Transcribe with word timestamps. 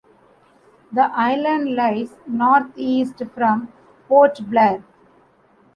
The 0.91 1.11
island 1.15 1.75
lies 1.75 2.15
northeast 2.25 3.21
from 3.35 3.71
Port 4.07 4.39
Blair. 4.49 4.83